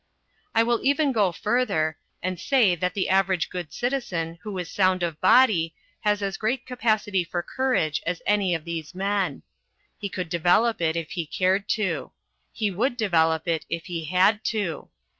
[0.55, 5.03] I will even go further, and say that the average good citizen who is sound
[5.03, 9.43] of body has as great capacity for courage as any of these men.
[9.99, 12.13] He could develop it if he cared to;
[12.51, 14.89] he would develop it if he had to.